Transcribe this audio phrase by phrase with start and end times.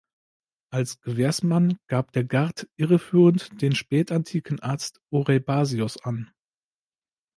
[0.71, 6.31] Als Gewährsmann gab der Gart irreführend den spätantiken Arzt Oreibasios an.